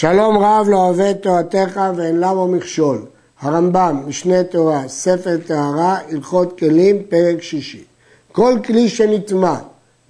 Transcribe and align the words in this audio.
שלום 0.00 0.38
רב 0.38 0.66
לא 0.68 0.92
את 1.10 1.22
תורתך 1.22 1.80
ואין 1.96 2.20
למה 2.20 2.46
מכשול. 2.46 3.04
הרמב"ם, 3.40 4.02
משנה 4.06 4.44
תורה, 4.44 4.88
ספר 4.88 5.36
טהרה, 5.46 5.98
הלכות 6.10 6.58
כלים, 6.58 7.02
פרק 7.08 7.42
שישי. 7.42 7.84
כל 8.32 8.58
כלי 8.64 8.88
שנטמע 8.88 9.54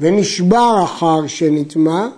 ונשבר 0.01 0.81
אחר 0.85 1.27
שנטמע 1.27 2.09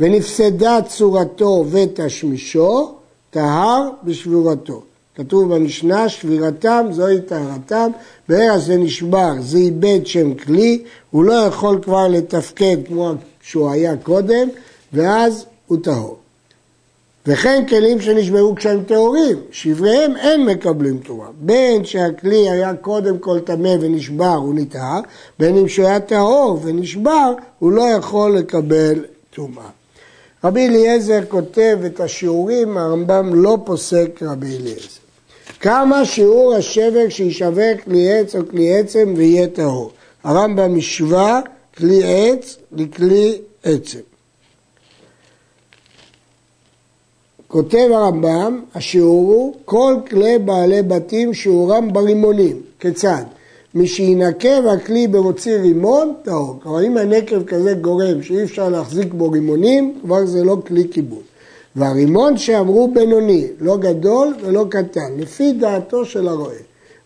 ונפסדה 0.00 0.78
צורתו 0.88 1.64
ותשמישו, 1.70 2.94
טהר 3.30 3.90
בשבורתו. 4.04 4.82
כתוב 5.14 5.54
במשנה, 5.54 6.08
שבירתם 6.08 6.86
זוהי 6.90 7.20
טהרתם, 7.20 7.90
ברגע 8.28 8.58
זה 8.58 8.76
נשבר, 8.76 9.32
זה 9.40 9.58
איבד 9.58 10.06
שם 10.06 10.34
כלי, 10.34 10.84
הוא 11.10 11.24
לא 11.24 11.32
יכול 11.32 11.78
כבר 11.82 12.08
לתפקד 12.08 12.76
כמו 12.86 13.12
שהוא 13.42 13.70
היה 13.70 13.96
קודם, 13.96 14.48
ואז 14.92 15.46
הוא 15.66 15.78
טהור. 15.82 16.25
וכן 17.26 17.64
כלים 17.68 18.00
שנשברו 18.00 18.54
כשהם 18.54 18.84
טהורים, 18.84 19.36
שבריהם 19.50 20.16
אין 20.16 20.46
מקבלים 20.46 20.98
תרומה. 20.98 21.28
בין 21.40 21.84
שהכלי 21.84 22.50
היה 22.50 22.74
קודם 22.74 23.18
כל 23.18 23.40
טמא 23.40 23.74
ונשבר, 23.80 24.34
הוא 24.34 24.54
נטהר, 24.54 25.00
בין 25.38 25.56
אם 25.56 25.68
שהוא 25.68 25.86
היה 25.86 26.00
טהור 26.00 26.60
ונשבר, 26.62 27.32
הוא 27.58 27.72
לא 27.72 27.82
יכול 27.82 28.36
לקבל 28.36 29.04
תרומה. 29.30 29.68
רבי 30.44 30.66
אליעזר 30.66 31.20
כותב 31.28 31.78
את 31.86 32.00
השיעורים, 32.00 32.76
הרמב"ם 32.76 33.30
לא 33.34 33.58
פוסק 33.64 34.22
רבי 34.22 34.56
אליעזר. 34.56 35.00
כמה 35.60 36.04
שיעור 36.04 36.54
השבר 36.54 37.08
שישווק 37.08 37.80
כלי 37.84 38.12
עץ 38.12 38.36
או 38.36 38.40
כלי 38.50 38.78
עצם 38.78 39.14
ויהיה 39.16 39.46
טהור. 39.46 39.90
הרמב"ם 40.24 40.78
השווה 40.78 41.40
כלי 41.76 42.00
עץ 42.04 42.56
לכלי 42.72 43.38
עצם. 43.62 44.15
כותב 47.56 47.88
הרמב"ם, 47.92 48.60
השיעור 48.74 49.32
הוא 49.32 49.54
כל 49.64 49.96
כלי 50.10 50.38
בעלי 50.38 50.82
בתים 50.82 51.34
שיעורם 51.34 51.92
ברימונים. 51.92 52.60
כיצד? 52.80 53.22
משינקב 53.74 54.66
הכלי 54.66 55.08
במוציא 55.08 55.56
רימון, 55.56 56.12
טהור. 56.22 56.58
כלומר, 56.62 56.86
אם 56.86 56.96
הנקב 56.96 57.44
כזה 57.44 57.74
גורם 57.74 58.22
שאי 58.22 58.42
אפשר 58.42 58.68
להחזיק 58.68 59.12
בו 59.14 59.30
רימונים, 59.30 59.98
כבר 60.02 60.26
זה 60.26 60.44
לא 60.44 60.56
כלי 60.66 60.84
כיבוד. 60.90 61.22
והרימון 61.76 62.36
שאמרו 62.36 62.90
בינוני, 62.94 63.46
לא 63.60 63.76
גדול 63.76 64.34
ולא 64.42 64.66
קטן, 64.70 65.10
לפי 65.18 65.52
דעתו 65.52 66.04
של 66.04 66.28
הרועה. 66.28 66.56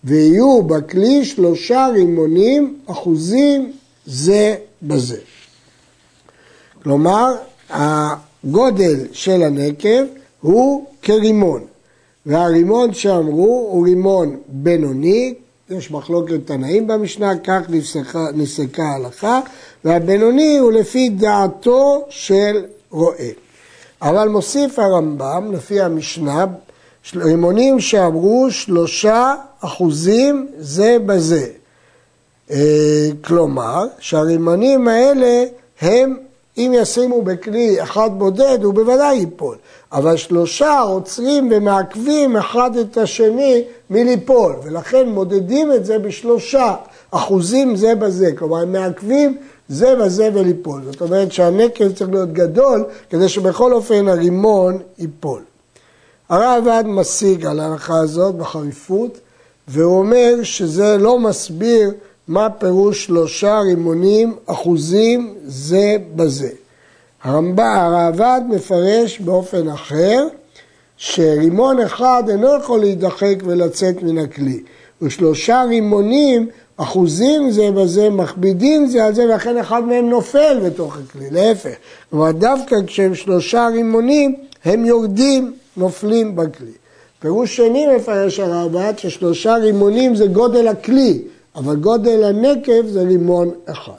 ויהיו 0.04 0.62
בכלי 0.62 1.24
שלושה 1.24 1.88
רימונים 1.92 2.78
אחוזים 2.86 3.72
זה 4.06 4.54
בזה. 4.82 5.18
כלומר, 6.82 7.34
הגודל 7.70 8.96
של 9.12 9.42
הנקב 9.42 10.19
הוא 10.40 10.84
כרימון, 11.02 11.64
והרימון 12.26 12.94
שאמרו 12.94 13.68
הוא 13.72 13.84
רימון 13.84 14.36
בינוני, 14.48 15.34
יש 15.70 15.90
מחלוקת 15.90 16.34
תנאים 16.44 16.86
במשנה, 16.86 17.38
כך 17.44 17.60
נפסקה, 17.68 18.26
נפסקה 18.34 18.82
ההלכה, 18.82 19.40
והבינוני 19.84 20.58
הוא 20.58 20.72
לפי 20.72 21.08
דעתו 21.08 22.04
של 22.08 22.64
רועה. 22.90 23.28
אבל 24.02 24.28
מוסיף 24.28 24.78
הרמב"ם, 24.78 25.52
לפי 25.52 25.80
המשנה, 25.80 26.44
רימונים 27.16 27.80
שאמרו 27.80 28.50
שלושה 28.50 29.34
אחוזים 29.60 30.48
זה 30.58 30.96
בזה. 31.06 31.46
אה, 32.50 33.08
כלומר, 33.24 33.86
שהרימונים 33.98 34.88
האלה 34.88 35.44
הם, 35.80 36.16
אם 36.66 36.72
ישימו 36.74 37.22
בכלי 37.22 37.82
אחד 37.82 38.10
בודד, 38.18 38.58
הוא 38.62 38.74
בוודאי 38.74 39.16
ייפול. 39.16 39.56
אבל 39.92 40.16
שלושה 40.16 40.80
עוצרים 40.80 41.48
ומעכבים 41.52 42.36
אחד 42.36 42.76
את 42.76 42.96
השני 42.96 43.64
מליפול, 43.90 44.56
ולכן 44.64 45.08
מודדים 45.08 45.72
את 45.72 45.84
זה 45.84 45.98
בשלושה 45.98 46.74
אחוזים 47.10 47.76
זה 47.76 47.94
בזה. 47.94 48.32
כלומר, 48.36 48.56
הם 48.56 48.72
מעכבים 48.72 49.36
זה 49.68 49.94
בזה 49.96 50.30
וליפול. 50.34 50.80
זאת 50.84 51.00
אומרת 51.00 51.32
שהנקל 51.32 51.92
צריך 51.92 52.10
להיות 52.10 52.32
גדול 52.32 52.84
כדי 53.10 53.28
שבכל 53.28 53.72
אופן 53.72 54.08
הרימון 54.08 54.78
ייפול. 54.98 55.42
הרעב"ד 56.28 56.84
משיג 56.86 57.46
על 57.46 57.60
ההלכה 57.60 58.00
הזאת 58.00 58.34
בחריפות 58.34 59.18
והוא 59.68 59.98
אומר 59.98 60.34
שזה 60.42 60.96
לא 60.98 61.18
מסביר 61.18 61.92
מה 62.30 62.50
פירוש 62.50 63.04
שלושה 63.04 63.60
רימונים 63.60 64.34
אחוזים 64.46 65.34
זה 65.44 65.96
בזה. 66.16 66.48
הרעב"ד 67.24 68.40
מפרש 68.48 69.20
באופן 69.20 69.68
אחר 69.68 70.26
שרימון 70.96 71.80
אחד 71.80 72.22
אינו 72.28 72.56
יכול 72.56 72.80
להידחק 72.80 73.34
ולצאת 73.44 74.02
מן 74.02 74.18
הכלי 74.18 74.60
ושלושה 75.02 75.62
רימונים 75.68 76.48
אחוזים 76.76 77.50
זה 77.50 77.70
בזה, 77.70 78.10
מכבידים 78.10 78.86
זה 78.86 79.04
על 79.04 79.14
זה, 79.14 79.24
ולכן 79.24 79.58
אחד 79.58 79.84
מהם 79.84 80.08
נופל 80.08 80.60
בתוך 80.64 80.96
הכלי, 80.98 81.30
להפך. 81.30 81.74
כלומר, 82.10 82.32
דווקא 82.32 82.76
כשהם 82.86 83.14
שלושה 83.14 83.68
רימונים, 83.72 84.34
הם 84.64 84.84
יורדים, 84.84 85.52
נופלים 85.76 86.36
בכלי. 86.36 86.72
פירוש 87.20 87.56
שני 87.56 87.86
מפרש 87.96 88.40
הרעב"ד 88.40 88.92
ששלושה 88.96 89.54
רימונים 89.54 90.14
זה 90.14 90.26
גודל 90.26 90.68
הכלי, 90.68 91.22
אבל 91.56 91.76
גודל 91.76 92.24
הנקב 92.24 92.86
זה 92.86 93.02
רימון 93.02 93.50
אחד. 93.66 93.92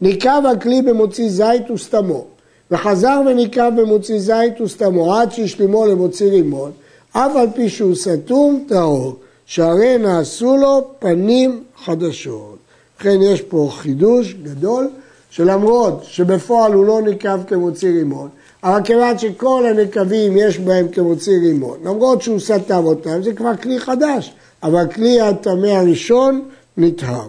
ניקב 0.00 0.42
הכלי 0.52 0.82
במוציא 0.82 1.28
זית 1.28 1.70
וסתמו, 1.70 2.24
וחזר 2.70 3.20
וניקב 3.26 3.80
במוציא 3.80 4.18
זית 4.18 4.60
וסתמו 4.60 5.14
עד 5.14 5.32
שהשלימו 5.32 5.86
למוציא 5.86 6.30
רימון, 6.30 6.70
אף 7.12 7.36
על 7.36 7.46
פי 7.54 7.68
שהוא 7.68 7.94
סתום 7.94 8.64
טהור. 8.68 9.16
שהרי 9.46 9.98
נעשו 9.98 10.56
לו 10.56 10.84
פנים 10.98 11.62
חדשות. 11.84 12.56
לכן 13.00 13.22
יש 13.22 13.42
פה 13.42 13.68
חידוש 13.72 14.34
גדול, 14.34 14.88
שלמרות 15.30 16.04
שבפועל 16.04 16.72
הוא 16.72 16.84
לא 16.84 17.02
נקב 17.02 17.44
כמוציא 17.46 17.88
רימון, 17.88 18.28
אבל 18.64 18.80
כיוון 18.84 19.18
שכל 19.18 19.66
הנקבים 19.66 20.36
יש 20.36 20.58
בהם 20.58 20.88
כמוציא 20.88 21.32
רימון, 21.42 21.78
למרות 21.84 22.22
שהוא 22.22 22.40
סתם 22.40 22.84
אותם, 22.84 23.22
זה 23.22 23.32
כבר 23.32 23.56
כלי 23.56 23.80
חדש, 23.80 24.34
אבל 24.62 24.86
כלי 24.94 25.20
הטמא 25.20 25.66
הראשון 25.66 26.48
נטהר. 26.76 27.28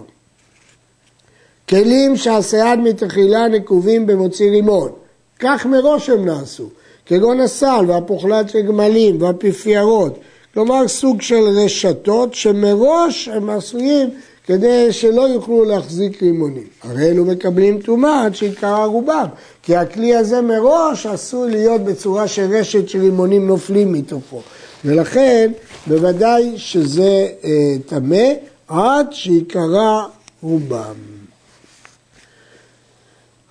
כלים 1.68 2.16
שהסייד 2.16 2.78
מתחילה 2.78 3.48
נקובים 3.48 4.06
במוציא 4.06 4.50
רימון, 4.50 4.92
כך 5.38 5.66
מראש 5.66 6.10
הם 6.10 6.24
נעשו, 6.24 6.68
כגון 7.06 7.40
הסל 7.40 7.84
והפוחלת 7.88 8.48
של 8.48 8.62
גמלים 8.62 9.22
והפיפיירות 9.22 10.18
כלומר 10.54 10.88
סוג 10.88 11.22
של 11.22 11.44
רשתות 11.64 12.34
שמראש 12.34 13.28
הם 13.28 13.50
עשויים 13.50 14.10
כדי 14.46 14.92
שלא 14.92 15.22
יוכלו 15.22 15.64
להחזיק 15.64 16.22
רימונים. 16.22 16.66
הרי 16.82 17.10
אלו 17.10 17.24
מקבלים 17.24 17.80
טומאה 17.80 18.24
עד 18.24 18.34
שעיקרה 18.34 18.84
רובם, 18.84 19.26
כי 19.62 19.76
הכלי 19.76 20.16
הזה 20.16 20.40
מראש 20.40 21.06
עשוי 21.06 21.50
להיות 21.50 21.80
בצורה 21.80 22.28
של 22.28 22.56
רשת 22.56 22.88
של 22.88 23.00
רימונים 23.00 23.46
נופלים 23.46 23.92
מתוכו. 23.92 24.40
ולכן 24.84 25.52
בוודאי 25.86 26.52
שזה 26.56 27.28
אה, 27.44 27.76
טמא 27.86 28.32
עד 28.68 29.06
שעיקרה 29.10 30.06
רובם. 30.42 30.94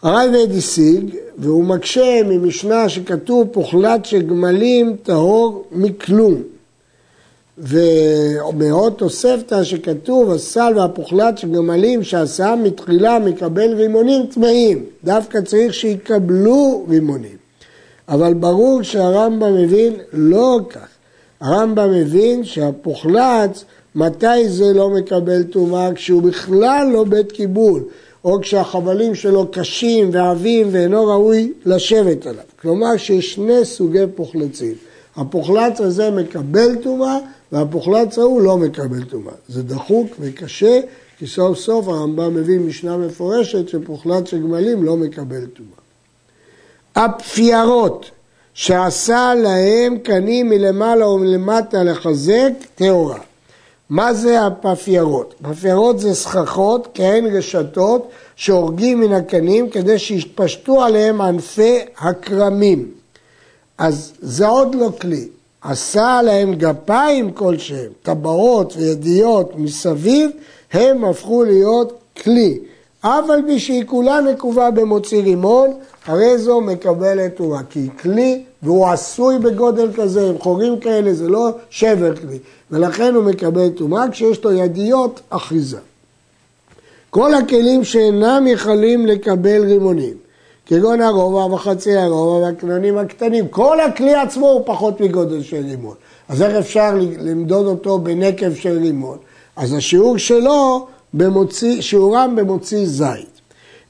הרייבד 0.02 0.58
השיג, 0.58 1.16
והוא 1.38 1.64
מקשה 1.64 2.20
ממשנה 2.26 2.90
שכתוב 2.90 3.48
פוחלת 3.52 4.06
של 4.06 4.22
גמלים 4.22 4.96
טהור 5.04 5.68
מכלום. 5.72 6.44
ומאוד 7.58 8.94
תוספתא 8.94 9.64
שכתוב 9.64 10.32
הסל 10.32 10.74
והפוחלט 10.76 11.38
של 11.38 11.52
גמלים 11.52 12.04
שעשה 12.04 12.56
מתחילה 12.56 13.20
מקבל 13.20 13.74
רימונים 13.74 14.26
טמאים, 14.26 14.86
דווקא 15.04 15.42
צריך 15.42 15.74
שיקבלו 15.74 16.86
רימונים. 16.90 17.38
אבל 18.10 18.34
ברור 18.34 18.84
שהרמב"ם 18.84 19.56
מבין 19.56 19.94
לא 20.14 20.60
כך. 20.70 20.97
הרמב"ם 21.42 21.92
מבין 21.92 22.44
שהפוחלץ, 22.44 23.66
מתי 23.96 24.50
זה 24.50 24.74
לא 24.74 24.90
מקבל 24.90 25.44
טומאה? 25.44 25.94
כשהוא 25.94 26.22
בכלל 26.22 26.90
לא 26.94 27.04
בית 27.04 27.32
קיבול, 27.32 27.84
או 28.24 28.42
כשהחבלים 28.42 29.16
שלו 29.16 29.48
קשים 29.52 30.10
ועבים 30.12 30.68
ואינו 30.72 31.06
ראוי 31.06 31.54
לשבת 31.66 32.26
עליו. 32.26 32.44
כלומר 32.62 32.98
שיש 32.98 33.34
שני 33.34 33.66
סוגי 33.66 34.04
פוחלצים. 34.16 34.74
הפוחלץ 35.16 35.82
הזה 35.82 36.12
מקבל 36.12 36.76
טומאה 36.76 37.18
והפוחלץ 37.52 38.18
ההוא 38.18 38.42
לא 38.42 38.58
מקבל 38.58 39.04
טומאה. 39.04 39.34
זה 39.48 39.64
דחוק 39.64 40.08
וקשה, 40.20 40.80
כי 41.18 41.28
סוף 41.28 41.58
סוף 41.58 41.88
הרמב"ם 41.88 42.36
מביא 42.36 42.60
משנה 42.60 42.98
מפורשת 42.98 43.70
שפוחלץ 43.70 44.30
של 44.30 44.42
גמלים 44.42 44.84
לא 44.84 44.98
מקבל 44.98 45.46
טומאה. 45.46 45.78
הפיירות 46.96 48.12
שעשה 48.58 49.34
להם 49.34 49.98
קנים 49.98 50.50
מלמעלה 50.50 51.08
ומלמטה 51.08 51.84
לחזק, 51.84 52.52
טהורה. 52.76 53.18
מה 53.90 54.14
זה 54.14 54.46
הפפיירות? 54.46 55.34
פפיירות 55.42 56.00
זה 56.00 56.16
סככות, 56.16 56.88
כהן 56.94 57.26
רשתות, 57.26 58.10
שהורגים 58.36 59.00
מן 59.00 59.14
הקנים 59.14 59.70
כדי 59.70 60.00
שיתפשטו 60.00 60.84
עליהם 60.84 61.22
ענפי 61.22 61.80
הכרמים. 61.98 62.92
אז 63.78 64.14
זה 64.22 64.48
עוד 64.48 64.76
לא 64.76 64.90
כלי. 65.02 65.28
עשה 65.62 66.22
להם 66.24 66.54
גפיים 66.54 67.32
כלשהם, 67.32 67.92
טבעות 68.04 68.74
וידיות 68.78 69.52
מסביב, 69.56 70.32
הם 70.74 71.06
הפכו 71.06 71.44
להיות 71.44 72.00
כלי. 72.24 72.60
אף 73.02 73.30
על 73.30 73.42
פי 73.48 73.60
שהיא 73.60 73.84
כולה 73.86 74.22
נקובה 74.22 74.72
במוציא 74.72 75.22
רימון, 75.22 75.74
הרי 76.08 76.38
זו 76.38 76.62
מקבלת 76.62 77.36
תורה, 77.36 77.62
כי 77.70 77.90
כלי 78.02 78.44
והוא 78.64 78.88
עשוי 78.88 79.40
בגודל 79.40 79.90
כזה, 79.96 80.30
עם 80.30 80.40
חורים 80.40 80.80
כאלה, 80.80 81.14
זה 81.14 81.28
לא 81.30 81.50
שבר 81.70 82.16
כלי, 82.16 82.40
ולכן 82.72 83.16
הוא 83.16 83.24
מקבל 83.24 83.70
טומאה 83.70 84.10
כשיש 84.12 84.44
לו 84.44 84.52
ידיות 84.52 85.22
אחיזה. 85.30 85.78
כל 87.10 87.34
הכלים 87.34 87.84
שאינם 87.84 88.48
יכולים 88.48 89.06
לקבל 89.06 89.66
רימונים, 89.66 90.14
כגון 90.66 91.02
הרובע 91.02 91.54
וחצי 91.54 91.96
הרובע 91.96 92.46
והקנונים 92.46 92.98
הקטנים, 92.98 93.48
כל 93.48 93.80
הכלי 93.80 94.16
עצמו 94.16 94.48
הוא 94.50 94.62
פחות 94.66 95.02
מגודל 95.02 95.44
של 95.44 95.66
רימון. 95.70 95.96
אז 96.30 96.42
איך 96.42 96.56
אפשר 96.56 96.96
למדוד 97.20 97.66
אותו 97.66 98.00
בנקב 98.00 98.54
של 98.54 98.78
רימון? 98.80 99.18
אז 99.56 99.74
השיעור 99.74 100.18
שלו, 100.18 100.88
במוציא, 101.14 101.82
שיעורם 101.82 102.36
במוציא 102.36 102.86
זית. 102.86 103.37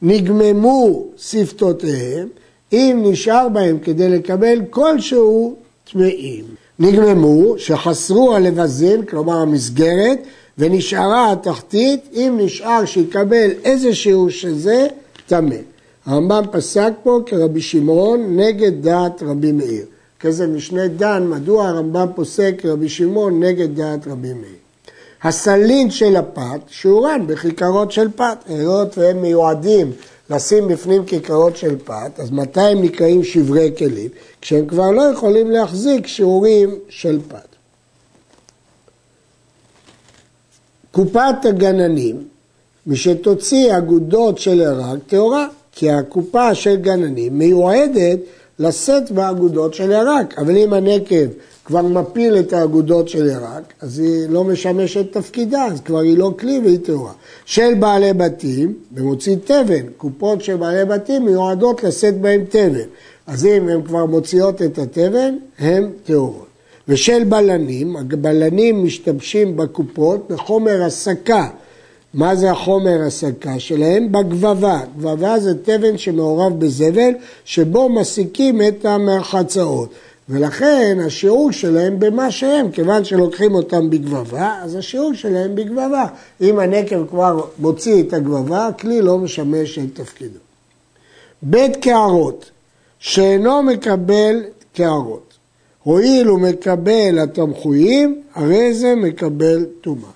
נגממו 0.01 1.05
שפתותיהם, 1.17 2.27
אם 2.73 3.03
נשאר 3.05 3.49
בהם 3.49 3.77
כדי 3.79 4.09
לקבל 4.09 4.61
כלשהו 4.69 5.55
טמאים. 5.91 6.43
נגממו, 6.79 7.57
שחסרו 7.57 8.35
הלבזין, 8.35 9.05
כלומר 9.05 9.37
המסגרת, 9.37 10.19
ונשארה 10.57 11.31
התחתית, 11.31 12.09
אם 12.13 12.39
נשאר 12.41 12.85
שיקבל 12.85 13.49
איזה 13.63 13.95
שיעור 13.95 14.29
שזה, 14.29 14.87
טמא. 15.27 15.55
הרמב"ם 16.05 16.43
פסק 16.51 16.91
פה 17.03 17.19
כרבי 17.25 17.61
שמעון 17.61 18.39
נגד 18.39 18.81
דעת 18.81 19.23
רבי 19.23 19.51
מאיר. 19.51 19.85
כזה 20.19 20.47
משנה 20.47 20.87
דן, 20.87 21.27
מדוע 21.29 21.67
הרמב"ם 21.67 22.07
פוסק 22.15 22.55
כרבי 22.57 22.89
שמעון 22.89 23.43
נגד 23.43 23.75
דעת 23.75 24.07
רבי 24.07 24.33
מאיר. 24.33 24.66
הסלין 25.27 25.91
של 25.91 26.15
הפת 26.15 26.59
שיעורן 26.67 27.27
בכיכרות 27.27 27.91
של 27.91 28.07
פת, 28.15 28.37
היות 28.47 28.97
והם 28.97 29.21
מיועדים 29.21 29.91
לשים 30.29 30.67
בפנים 30.67 31.05
כיכרות 31.05 31.57
של 31.57 31.75
פת, 31.83 32.19
אז 32.19 32.31
מתי 32.31 32.61
הם 32.61 32.81
נקראים 32.81 33.23
שברי 33.23 33.71
כלים? 33.77 34.09
כשהם 34.41 34.67
כבר 34.67 34.91
לא 34.91 35.01
יכולים 35.01 35.51
להחזיק 35.51 36.07
שיעורים 36.07 36.75
של 36.89 37.19
פת. 37.27 37.47
קופת 40.91 41.45
הגננים, 41.45 42.27
משתוציא 42.87 43.77
אגודות 43.77 44.37
של 44.37 44.59
ירק 44.59 44.99
טהורה, 45.07 45.47
כי 45.71 45.91
הקופה 45.91 46.55
של 46.55 46.75
גננים 46.75 47.37
מיועדת 47.37 48.19
לשאת 48.59 49.11
באגודות 49.11 49.73
של 49.73 49.91
ירק, 49.91 50.39
אבל 50.39 50.57
אם 50.57 50.73
הנקב 50.73 51.25
כבר 51.67 51.81
מפיל 51.81 52.39
את 52.39 52.53
האגודות 52.53 53.09
של 53.09 53.25
ירק, 53.25 53.73
אז 53.81 53.99
היא 53.99 54.29
לא 54.29 54.43
משמשת 54.43 55.13
תפקידה, 55.13 55.65
אז 55.65 55.81
כבר 55.81 55.99
היא 55.99 56.17
לא 56.17 56.31
כלי 56.39 56.61
והיא 56.63 56.79
טהורה. 56.83 57.11
של 57.45 57.73
בעלי 57.79 58.13
בתים, 58.13 58.73
במוציא 58.91 59.35
תבן, 59.45 59.87
קופות 59.97 60.43
של 60.43 60.55
בעלי 60.55 60.85
בתים 60.85 61.25
מיועדות 61.25 61.83
לשאת 61.83 62.21
בהם 62.21 62.43
תבן. 62.49 62.87
אז 63.27 63.45
אם 63.45 63.69
הן 63.69 63.81
כבר 63.81 64.05
מוציאות 64.05 64.61
את 64.61 64.77
התבן, 64.77 65.35
הן 65.59 65.89
טהורות. 66.03 66.47
ושל 66.87 67.23
בלנים, 67.23 67.97
הבלנים 67.97 68.83
משתמשים 68.83 69.57
בקופות 69.57 70.27
בחומר 70.29 70.83
הסקה. 70.83 71.47
מה 72.13 72.35
זה 72.35 72.51
החומר 72.51 73.01
הסקה 73.07 73.59
שלהם? 73.59 74.11
בגבבה. 74.11 74.79
גבבה 74.97 75.39
זה 75.39 75.63
תבן 75.63 75.97
שמעורב 75.97 76.59
בזבל, 76.59 77.11
שבו 77.45 77.89
מסיקים 77.89 78.61
את 78.61 78.85
המרחצאות. 78.85 79.89
ולכן 80.29 80.97
השיעור 81.05 81.51
שלהם 81.51 81.99
במה 81.99 82.31
שהם, 82.31 82.71
כיוון 82.71 83.03
שלוקחים 83.03 83.55
אותם 83.55 83.89
בגבבה, 83.89 84.59
אז 84.61 84.75
השיעור 84.75 85.13
שלהם 85.13 85.55
בגבבה. 85.55 86.05
אם 86.41 86.59
הנקב 86.59 87.07
כבר 87.09 87.41
מוציא 87.59 88.03
את 88.03 88.13
הגבבה, 88.13 88.67
הכלי 88.67 89.01
לא 89.01 89.17
משמש 89.17 89.79
את 89.79 89.89
תפקידו. 89.93 90.39
בית 91.41 91.75
קערות, 91.75 92.51
שאינו 92.99 93.63
מקבל 93.63 94.43
קערות, 94.73 95.33
הואיל 95.83 96.27
הוא 96.27 96.39
מקבל 96.39 97.19
התמחויים, 97.19 98.21
הרי 98.35 98.73
זה 98.73 98.95
מקבל 98.95 99.65
טומאה. 99.81 100.09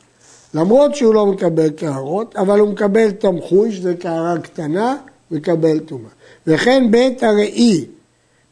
למרות 0.54 0.96
שהוא 0.96 1.14
לא 1.14 1.26
מקבל 1.26 1.70
קערות, 1.70 2.36
אבל 2.36 2.60
הוא 2.60 2.70
מקבל 2.70 3.12
תמחוי, 3.12 3.72
שזה 3.72 3.94
קערה 3.96 4.40
קטנה, 4.40 4.96
מקבל 5.32 5.80
טומאה. 5.80 6.10
וכן 6.48 6.92
בית 6.92 7.24
הראי, 7.24 7.86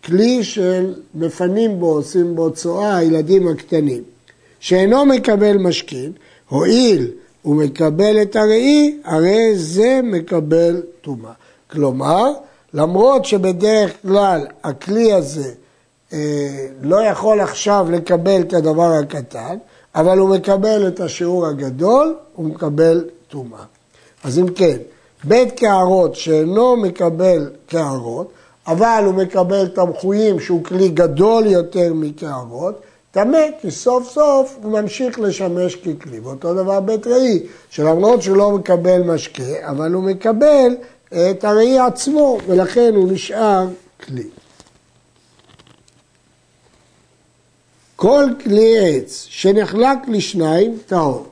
כלי 0.06 0.44
של 0.44 0.94
מפנים 1.16 1.80
בו, 1.80 1.88
עושים 1.88 2.36
בו 2.36 2.52
צואה, 2.52 2.98
הילדים 2.98 3.48
הקטנים, 3.48 4.04
שאינו 4.60 5.06
מקבל 5.06 5.58
משכין, 5.58 6.12
הואיל 6.50 7.12
הוא 7.42 7.56
מקבל 7.56 8.22
את 8.22 8.36
הראי, 8.36 8.98
הרי 9.06 9.56
זה 9.56 10.00
מקבל 10.04 10.82
טומאה. 11.02 11.32
כלומר, 11.72 12.32
למרות 12.74 13.26
שבדרך 13.26 13.92
כלל 14.02 14.48
הכלי 14.64 15.14
הזה 15.14 15.52
אה, 16.14 16.68
לא 16.82 17.02
יכול 17.02 17.42
עכשיו 17.42 17.88
לקבל 17.92 18.42
את 18.42 18.54
הדבר 18.54 18.92
הקטן, 18.92 19.58
אבל 19.96 20.18
הוא 20.18 20.30
מקבל 20.30 20.88
את 20.88 21.00
השיעור 21.00 21.48
הגדול, 21.48 22.16
הוא 22.36 22.46
מקבל 22.46 23.06
טומאה. 23.28 23.64
אז 24.24 24.40
אם 24.40 24.48
כן, 24.54 24.78
בית 25.24 25.60
קערות 25.60 26.16
שאינו 26.16 26.76
מקבל 26.76 27.50
קערות, 27.68 28.32
אבל 28.68 29.04
הוא 29.06 29.14
מקבל 29.14 29.68
תמחויים 29.68 30.40
שהוא 30.40 30.64
כלי 30.64 30.90
גדול 30.90 31.46
יותר 31.46 31.94
מקערות, 31.94 32.82
טמא, 33.12 33.46
כי 33.62 33.72
סוף 33.72 34.12
סוף 34.12 34.58
הוא 34.62 34.72
ממשיך 34.72 35.20
לשמש 35.20 35.76
ככלי. 35.76 36.20
ואותו 36.20 36.54
דבר 36.54 36.80
בית 36.80 37.08
ראי, 37.08 37.44
שלמרות 37.70 38.22
שהוא 38.22 38.38
לא 38.38 38.52
מקבל 38.52 39.02
משקה, 39.02 39.70
אבל 39.70 39.94
הוא 39.94 40.04
מקבל 40.04 40.76
את 41.08 41.44
הראי 41.44 41.80
עצמו, 41.80 42.38
ולכן 42.48 42.94
הוא 42.96 43.12
נשאר 43.12 43.68
כלי. 44.06 44.24
כל 47.96 48.26
כלי 48.44 48.76
עץ 48.80 49.26
שנחלק 49.30 49.98
לשניים, 50.08 50.78
טהור. 50.86 51.26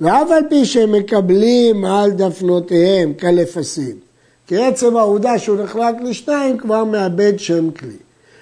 ואף 0.00 0.30
על 0.30 0.42
פי 0.50 0.64
שהם 0.64 0.92
מקבלים 0.92 1.84
על 1.84 2.10
דפנותיהם 2.10 3.14
כלפסים, 3.14 3.98
כי 4.46 4.56
עצם 4.56 4.96
העובדה 4.96 5.38
שהוא 5.38 5.62
נחלק 5.62 5.94
לשניים 6.04 6.58
כבר 6.58 6.84
מאבד 6.84 7.38
שם 7.38 7.70
כלי. 7.70 7.96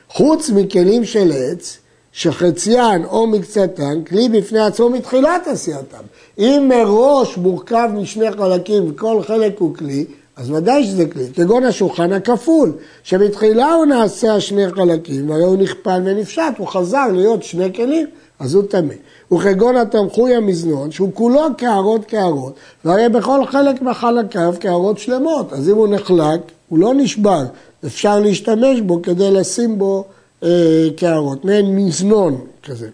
חוץ 0.08 0.50
מכלים 0.50 1.04
של 1.04 1.32
עץ, 1.34 1.78
שחציין 2.12 3.04
או 3.04 3.26
מקצתן, 3.26 4.04
כלי 4.08 4.28
בפני 4.28 4.60
עצמו 4.60 4.90
מתחילת 4.90 5.46
עשייתם. 5.46 6.02
אם 6.38 6.68
מראש 6.68 7.36
מורכב 7.36 7.88
משני 7.94 8.32
חלקים 8.32 8.90
וכל 8.90 9.22
חלק 9.22 9.58
הוא 9.58 9.74
כלי, 9.74 10.04
אז 10.36 10.50
ודאי 10.50 10.84
שזה 10.84 11.06
כלי, 11.06 11.24
כגון 11.34 11.64
השולחן 11.64 12.12
הכפול, 12.12 12.72
שבתחילה 13.02 13.74
הוא 13.74 13.86
נעשה 13.86 14.40
שני 14.40 14.70
חלקים, 14.70 15.30
והרי 15.30 15.42
הוא 15.42 15.56
נכפל 15.56 16.02
ונפשט, 16.04 16.42
הוא 16.58 16.68
חזר 16.68 17.06
להיות 17.12 17.42
שני 17.42 17.74
כלים, 17.74 18.06
אז 18.38 18.54
הוא 18.54 18.62
טמא. 18.62 18.94
וכגון 19.32 19.76
התמחוי 19.76 20.34
המזנון, 20.34 20.90
שהוא 20.90 21.10
כולו 21.14 21.42
קערות 21.58 22.04
קערות, 22.04 22.54
והרי 22.84 23.08
בכל 23.08 23.46
חלק 23.46 23.82
מחלקיו 23.82 24.54
קערות 24.60 24.98
שלמות, 24.98 25.52
אז 25.52 25.68
אם 25.68 25.74
הוא 25.74 25.88
נחלק, 25.88 26.40
הוא 26.68 26.78
לא 26.78 26.94
נשבר, 26.94 27.42
אפשר 27.86 28.20
להשתמש 28.20 28.80
בו 28.80 29.02
כדי 29.02 29.30
לשים 29.30 29.78
בו 29.78 30.04
אה, 30.42 30.88
קערות, 30.96 31.44
מעין 31.44 31.76
מזנון 31.76 32.40
כזה. 32.62 32.88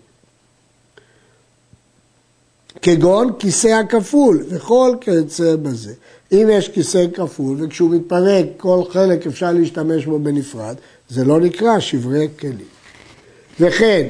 כגון 2.82 3.32
כיסא 3.38 3.68
הכפול 3.68 4.44
וכל 4.48 4.96
כיוצא 5.00 5.56
בזה. 5.56 5.92
אם 6.32 6.48
יש 6.52 6.68
כיסא 6.68 7.06
כפול 7.14 7.64
וכשהוא 7.64 7.90
מתפרק 7.90 8.46
כל 8.56 8.82
חלק 8.90 9.26
אפשר 9.26 9.52
להשתמש 9.52 10.06
בו 10.06 10.18
בנפרד, 10.18 10.74
זה 11.08 11.24
לא 11.24 11.40
נקרא 11.40 11.80
שברי 11.80 12.28
כלים. 12.40 12.68
וכן, 13.60 14.06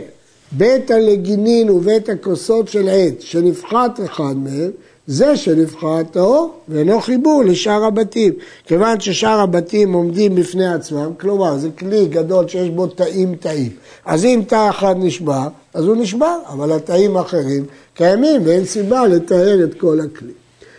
בית 0.53 0.91
הלגינין 0.91 1.71
ובית 1.71 2.09
הכוסות 2.09 2.69
של 2.69 2.89
עץ 2.89 3.15
שנפחת 3.21 4.01
אחד 4.05 4.37
מהם, 4.37 4.71
זה 5.07 5.37
שנבחר 5.37 6.03
טהור 6.03 6.55
ואינו 6.69 7.01
חיבור 7.01 7.45
לשאר 7.45 7.85
הבתים. 7.85 8.33
כיוון 8.67 9.01
ששאר 9.01 9.41
הבתים 9.41 9.93
עומדים 9.93 10.35
בפני 10.35 10.69
עצמם, 10.75 11.11
כלומר 11.21 11.59
זה 11.59 11.69
כלי 11.79 12.07
גדול 12.07 12.49
שיש 12.49 12.71
בו 12.71 12.87
תאים 12.87 13.35
תאים. 13.35 13.71
אז 14.05 14.25
אם 14.25 14.43
תא 14.47 14.71
אחד 14.71 14.95
נשבר, 14.99 15.49
אז 15.75 15.85
הוא 15.85 15.97
נשבר, 15.97 16.39
אבל 16.49 16.73
התאים 16.73 17.17
האחרים 17.17 17.65
קיימים 17.95 18.41
ואין 18.45 18.65
סיבה 18.65 19.07
לתאר 19.07 19.65
את 19.65 19.75
כל 19.75 20.01
הכלי. 20.01 20.33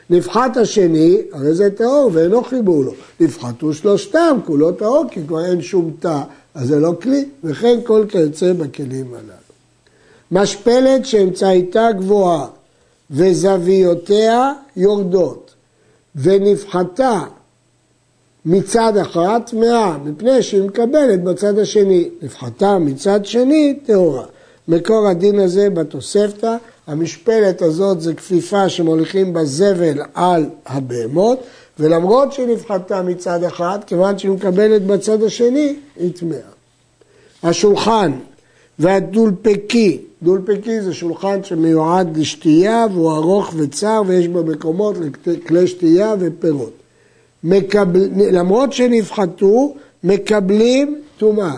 נפחת 0.10 0.58
השני, 0.58 1.18
הרי 1.32 1.54
זה 1.54 1.70
טהור 1.70 2.10
ואינו 2.14 2.44
חיבור 2.44 2.84
לו. 2.84 2.94
נפחתו 3.20 3.74
שלושתם, 3.74 4.38
כולו 4.46 4.72
טהור, 4.72 5.06
כי 5.12 5.20
כבר 5.28 5.46
אין 5.46 5.62
שום 5.62 5.92
תא, 6.00 6.22
אז 6.54 6.68
זה 6.68 6.80
לא 6.80 6.94
כלי, 7.02 7.26
וכן 7.44 7.80
כל 7.84 8.06
כיוצא 8.10 8.54
בכלים 8.54 9.14
הללו. 9.14 9.49
משפלת 10.32 11.06
שאמצעיתה 11.06 11.88
גבוהה 11.92 12.48
וזוויותיה 13.12 14.54
יורדות, 14.76 15.54
ונפחתה 16.16 17.24
מצד 18.46 18.98
אחד 18.98 19.40
טמאה, 19.46 19.98
מפני 19.98 20.44
שהיא 20.44 20.64
מקבלת 20.64 21.24
בצד 21.24 21.60
השני. 21.60 22.10
נפחתה 22.22 22.78
מצד 22.78 23.26
שני, 23.26 23.80
טהורה. 23.86 24.26
מקור 24.68 25.08
הדין 25.08 25.40
הזה 25.40 25.70
בתוספתא, 25.70 26.56
המשפלת 26.88 27.62
הזאת 27.62 28.02
זה 28.02 28.14
כפיפה 28.14 28.70
שמוליכים 28.70 29.34
בזבל 29.34 30.02
על 30.14 30.46
הבהמות, 30.66 31.40
ולמרות 31.80 32.34
שהיא 32.34 32.48
נפחתה 32.48 33.02
מצד 33.02 33.44
אחד, 33.44 33.80
כיוון 33.88 34.18
שהיא 34.20 34.32
מקבלת 34.32 34.86
בצד 34.86 35.24
השני, 35.24 35.76
היא 35.96 36.14
טמאה. 36.14 36.38
השולחן 37.44 38.12
והדולפקי, 38.80 40.02
דולפקי 40.24 40.82
זה 40.82 40.94
שולחן 40.94 41.44
שמיועד 41.44 42.18
לשתייה 42.18 42.86
והוא 42.94 43.12
ארוך 43.12 43.54
וצר 43.58 44.02
ויש 44.08 44.28
בו 44.28 44.44
מקומות 44.44 44.96
לכלי 45.26 45.68
שתייה 45.68 46.16
ופירות. 46.20 46.74
מקבל, 47.44 48.10
למרות 48.16 48.74
שנפחתו, 48.74 49.74
מקבלים 50.04 51.02
טומאה. 51.18 51.58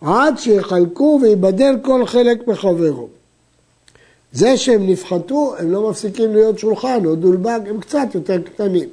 עד 0.00 0.38
שיחלקו 0.38 1.20
ויבדל 1.22 1.74
כל 1.82 2.06
חלק 2.06 2.48
מחברו. 2.48 3.08
זה 4.32 4.56
שהם 4.56 4.86
נפחתו, 4.86 5.54
הם 5.58 5.70
לא 5.70 5.90
מפסיקים 5.90 6.34
להיות 6.34 6.58
שולחן 6.58 7.04
או 7.04 7.14
דולבג, 7.14 7.60
הם 7.66 7.80
קצת 7.80 8.08
יותר 8.14 8.42
קטנים. 8.42 8.88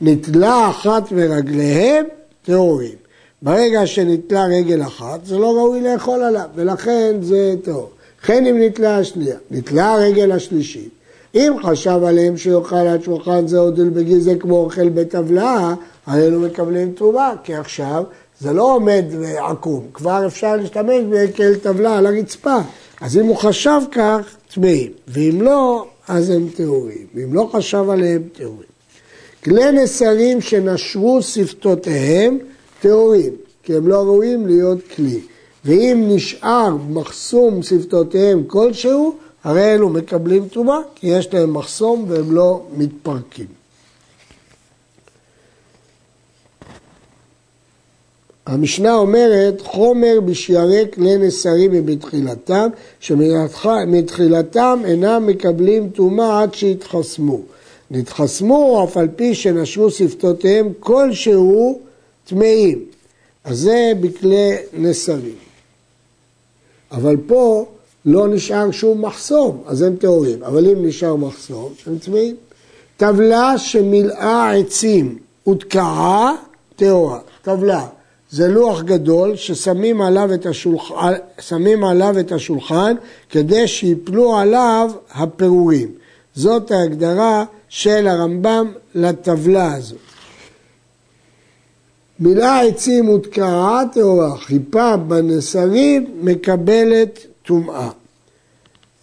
נתלה 0.00 0.70
אחת 0.70 1.12
מרגליהם, 1.12 2.04
טהורים. 2.42 3.03
ברגע 3.44 3.86
שנתלה 3.86 4.44
רגל 4.44 4.82
אחת, 4.82 5.26
זה 5.26 5.38
לא 5.38 5.56
ראוי 5.56 5.80
לאכול 5.80 6.22
עליו, 6.22 6.46
ולכן 6.54 7.16
זה 7.20 7.54
טהור. 7.64 7.90
וכן 8.22 8.46
אם 8.46 8.58
נתלה 8.58 8.98
השנייה, 8.98 9.36
נתלה 9.50 9.92
הרגל 9.92 10.32
השלישית. 10.32 10.88
אם 11.34 11.52
חשב 11.62 12.00
עליהם 12.06 12.36
שיאכל 12.36 12.76
עד 12.76 13.02
שולחן 13.02 13.46
זה 13.46 13.58
או 13.58 13.70
דולבגי 13.70 14.20
זה 14.20 14.34
כמו 14.34 14.56
אוכל 14.56 14.88
בטבלה, 14.88 15.74
לא 16.08 16.38
מקבלים 16.38 16.92
תרומה, 16.92 17.32
כי 17.44 17.54
עכשיו 17.54 18.04
זה 18.40 18.52
לא 18.52 18.74
עומד 18.74 19.04
עקום, 19.38 19.86
כבר 19.94 20.26
אפשר 20.26 20.56
להשתמש 20.56 21.02
כאל 21.34 21.54
טבלה 21.54 21.98
על 21.98 22.06
הרצפה. 22.06 22.56
אז 23.00 23.16
אם 23.16 23.26
הוא 23.26 23.36
חשב 23.36 23.80
כך, 23.92 24.36
טמאים, 24.54 24.90
ואם 25.08 25.42
לא, 25.42 25.86
אז 26.08 26.30
הם 26.30 26.48
טהורים, 26.56 27.06
ואם 27.14 27.34
לא 27.34 27.50
חשב 27.52 27.90
עליהם, 27.90 28.22
טהורים. 28.32 28.74
כלי 29.44 29.72
נסרים 29.72 30.40
שנשרו 30.40 31.22
שפתותיהם, 31.22 32.38
טהורים, 32.80 33.32
כי 33.62 33.74
הם 33.74 33.88
לא 33.88 34.02
ראויים 34.02 34.46
להיות 34.46 34.78
כלי. 34.96 35.20
ואם 35.64 36.04
נשאר 36.08 36.76
מחסום 36.90 37.62
שפתותיהם 37.62 38.44
כלשהו, 38.46 39.14
הרי 39.44 39.74
אלו 39.74 39.88
מקבלים 39.88 40.48
תרומה, 40.48 40.80
כי 40.94 41.06
יש 41.06 41.34
להם 41.34 41.54
מחסום 41.54 42.04
והם 42.08 42.32
לא 42.32 42.62
מתפרקים. 42.76 43.46
המשנה 48.46 48.94
אומרת 48.94 49.60
חומר 49.60 50.20
בשיירי 50.24 50.84
כלי 50.94 51.16
נסרים 51.16 51.72
מבתחילתם, 51.72 52.68
שמתחילתם 53.00 54.80
אינם 54.84 55.26
מקבלים 55.26 55.88
טומאה 55.88 56.42
עד 56.42 56.54
שיתחסמו. 56.54 57.40
נתחסמו 57.90 58.84
אף 58.84 58.96
על 58.96 59.08
פי 59.16 59.34
שנשרו 59.34 59.90
שפתותיהם 59.90 60.72
כלשהו 60.80 61.80
טמאים. 62.24 62.84
אז 63.44 63.58
זה 63.58 63.92
בכלי 64.00 64.56
נסרים. 64.72 65.34
אבל 66.92 67.16
פה 67.26 67.66
לא 68.06 68.28
נשאר 68.28 68.70
שום 68.70 69.04
מחסום, 69.04 69.62
אז 69.66 69.82
הם 69.82 69.96
טהורים. 69.96 70.42
אבל 70.42 70.68
אם 70.68 70.86
נשאר 70.86 71.16
מחסום, 71.16 71.72
הם 71.86 71.98
טמאים. 71.98 72.36
טבלה 72.96 73.58
שמילאה 73.58 74.52
עצים 74.56 75.18
ותקעה, 75.48 76.32
טהורה. 76.76 77.18
טבלה. 77.42 77.86
זה 78.30 78.48
לוח 78.48 78.82
גדול 78.82 79.36
ששמים 79.36 80.00
עליו 80.00 80.34
את 80.34 80.46
השולחן, 80.46 81.12
עליו 81.84 82.20
את 82.20 82.32
השולחן 82.32 82.94
כדי 83.30 83.68
שיפלו 83.68 84.36
עליו 84.36 84.90
הפירורים. 85.12 85.90
זאת 86.34 86.70
ההגדרה 86.70 87.44
של 87.68 88.08
הרמב"ם 88.08 88.72
לטבלה 88.94 89.74
הזאת. 89.74 89.98
מילה 92.20 92.60
עצים 92.60 93.08
ותקעה 93.08 93.82
טהורה, 93.92 94.36
חיפה 94.36 94.96
בנסרים 94.96 96.06
מקבלת 96.20 97.26
טומאה. 97.42 97.90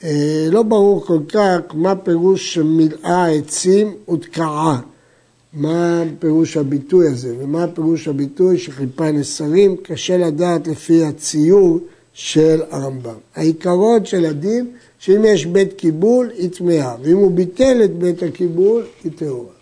אה, 0.04 0.48
לא 0.52 0.64
ברור 0.64 1.06
כל 1.06 1.20
כך 1.28 1.60
מה 1.74 1.96
פירוש 1.96 2.58
מילאה 2.58 3.32
עצים 3.32 3.94
ותקעה. 4.14 4.80
מה 5.54 6.04
פירוש 6.20 6.58
הביטוי 6.58 7.08
הזה, 7.08 7.36
ומה 7.40 7.68
פירוש 7.68 8.08
הביטוי 8.08 8.58
שחיפה 8.58 9.12
נסרים, 9.12 9.76
קשה 9.84 10.18
לדעת 10.18 10.68
לפי 10.68 11.04
הציור 11.04 11.80
של 12.14 12.62
הרמב"ם. 12.70 13.16
העיקרון 13.36 14.06
של 14.06 14.26
הדין, 14.26 14.68
שאם 15.00 15.26
יש 15.26 15.46
בית 15.46 15.74
קיבול, 15.74 16.32
היא 16.38 16.50
טמאה, 16.50 16.96
ואם 17.04 17.18
הוא 17.18 17.32
ביטל 17.32 17.82
את 17.84 17.98
בית 17.98 18.24
הקיבול, 18.24 18.84
היא 19.04 19.12
טהורה. 19.16 19.54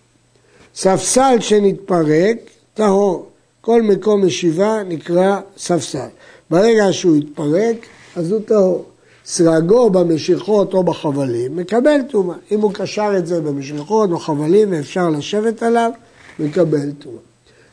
ספסל 0.74 1.36
שנתפרק, 1.40 2.38
טהור. 2.74 3.29
כל 3.70 3.82
מקום 3.82 4.26
ישיבה 4.26 4.82
נקרא 4.88 5.40
ספסל. 5.58 6.06
ברגע 6.50 6.92
שהוא 6.92 7.16
יתפרק, 7.16 7.76
אז 8.16 8.32
הוא 8.32 8.40
טהור. 8.46 8.84
סרגו 9.26 9.90
במשיכות 9.90 10.74
או 10.74 10.82
בחבלים, 10.82 11.56
מקבל 11.56 12.00
טומאה. 12.10 12.36
אם 12.50 12.60
הוא 12.60 12.72
קשר 12.72 13.12
את 13.18 13.26
זה 13.26 13.40
במשיכות, 13.40 14.10
בחבלים, 14.10 14.68
ואפשר 14.72 15.08
לשבת 15.08 15.62
עליו, 15.62 15.90
מקבל 16.38 16.90
טומאה. 16.98 17.18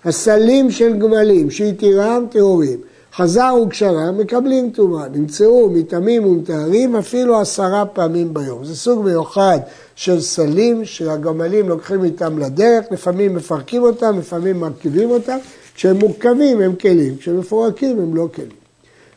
הסלים 0.05 0.71
של 0.71 0.97
גמלים, 0.97 1.51
שהתירם 1.51 2.25
טהורים, 2.31 2.79
חזר 3.15 3.55
וקשרם, 3.63 4.17
מקבלים 4.17 4.69
טומאה. 4.69 5.07
נמצאו 5.07 5.69
מטעמים 5.69 6.25
ומטהרים 6.25 6.95
אפילו 6.95 7.39
עשרה 7.39 7.85
פעמים 7.85 8.33
ביום. 8.33 8.65
זה 8.65 8.75
סוג 8.75 9.05
מיוחד 9.05 9.59
של 9.95 10.21
סלים 10.21 10.85
שהגמלים 10.85 11.69
לוקחים 11.69 12.03
איתם 12.03 12.39
לדרך, 12.39 12.85
לפעמים 12.91 13.35
מפרקים 13.35 13.83
אותם, 13.83 14.19
לפעמים 14.19 14.59
מרכיבים 14.59 15.09
אותם. 15.09 15.37
כשהם 15.77 15.97
מורכבים 15.97 16.61
הם 16.61 16.75
כלים, 16.75 17.17
כשהם 17.17 17.39
מפורקים 17.39 17.99
הם 17.99 18.15
לא 18.15 18.27
כלים. 18.35 18.47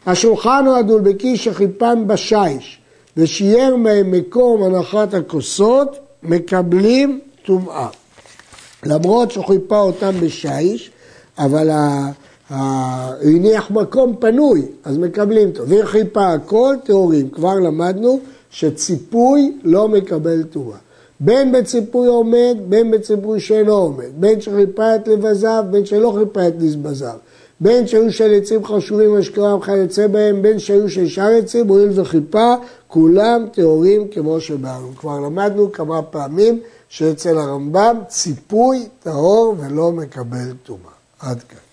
השולחן 0.07 0.65
הוא 0.67 0.77
הדולבקי 0.77 1.37
שחיפן 1.37 2.07
בשיש 2.07 2.81
ושייר 3.17 3.77
מהם 3.77 4.11
מקום 4.11 4.63
הנחת 4.63 5.15
הכוסות, 5.15 5.99
מקבלים 6.23 7.21
טומאה. 7.45 7.89
למרות 8.87 9.31
שהוא 9.31 9.45
חיפה 9.45 9.81
אותם 9.81 10.11
בשיש, 10.21 10.91
אבל 11.39 11.71
הוא 12.51 12.59
הניח 13.23 13.71
מקום 13.71 14.17
פנוי, 14.21 14.63
אז 14.85 14.99
מקבלים. 14.99 15.51
ואם 15.67 15.87
חיפה 15.87 16.33
הכל, 16.33 16.75
טהורים. 16.85 17.31
כבר 17.31 17.55
למדנו 17.55 18.21
שציפוי 18.51 19.53
לא 19.65 19.89
מקבל 19.89 20.43
טומאה. 20.43 20.77
בין 21.21 21.53
בציפוי 21.53 22.09
עומד, 22.09 22.57
בין 22.69 22.91
בציפוי 22.91 23.41
שאינו 23.41 23.73
עומד, 23.73 24.11
בין 24.17 24.41
שחיפה 24.41 24.95
את 24.95 25.09
לבזיו, 25.09 25.65
בין 25.71 25.87
שלא 25.87 26.17
חיפה 26.19 26.49
את 26.49 26.55
לבזיו. 26.61 27.17
בין 27.61 27.87
שהיו 27.87 28.13
של 28.13 28.35
עצים 28.35 28.65
חשובים 28.65 29.17
אשכרה 29.17 29.57
וכיוצא 29.57 30.07
בהם, 30.07 30.43
בין 30.43 30.59
שהיו 30.59 30.89
של 30.89 31.09
שאר 31.09 31.39
עצים, 31.39 31.69
הואיל 31.69 32.01
וחיפה, 32.01 32.55
כולם 32.87 33.47
טהורים 33.53 34.09
כמו 34.09 34.41
שבאנו. 34.41 34.97
כבר 34.97 35.21
למדנו 35.21 35.73
כמה 35.73 36.03
פעמים 36.03 36.61
שאצל 36.89 37.39
הרמב"ם 37.39 37.97
ציפוי 38.09 38.89
טהור 39.03 39.55
ולא 39.59 39.93
מקבל 39.93 40.53
טומאה. 40.63 40.91
עד 41.21 41.43
כאן. 41.43 41.70